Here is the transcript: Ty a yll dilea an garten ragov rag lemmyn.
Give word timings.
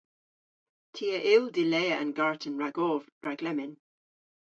Ty 0.93 1.05
a 1.17 1.19
yll 1.33 1.45
dilea 1.55 1.95
an 2.01 2.11
garten 2.19 2.55
ragov 2.61 3.03
rag 3.25 3.39
lemmyn. 3.45 3.73